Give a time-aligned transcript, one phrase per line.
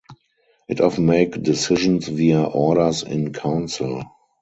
[0.67, 4.01] It often make decisions via Orders in Council.